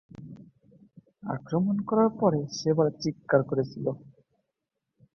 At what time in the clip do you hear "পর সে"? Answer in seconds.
2.19-2.69